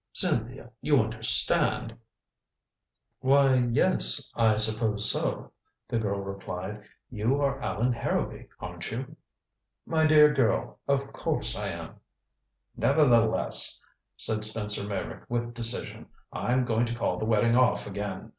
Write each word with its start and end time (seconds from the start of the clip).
Cynthia 0.13 0.71
you 0.81 0.99
understand" 0.99 1.95
"Why, 3.19 3.53
yes 3.71 4.31
I 4.35 4.57
suppose 4.57 5.07
so," 5.11 5.51
the 5.87 5.99
girl 5.99 6.21
replied. 6.21 6.81
"You 7.11 7.39
are 7.39 7.59
Allan 7.61 7.93
Harrowby, 7.93 8.47
aren't 8.59 8.89
you?" 8.89 9.15
"My 9.85 10.07
dear 10.07 10.33
girl 10.33 10.79
of 10.87 11.13
course 11.13 11.55
I 11.55 11.67
am." 11.67 11.97
"Nevertheless," 12.75 13.79
said 14.17 14.43
Spencer 14.43 14.83
Meyrick 14.87 15.29
with 15.29 15.53
decision, 15.53 16.07
"I'm 16.33 16.65
going 16.65 16.87
to 16.87 16.95
call 16.95 17.19
the 17.19 17.25
wedding 17.25 17.55
off 17.55 17.85
again. 17.85 18.29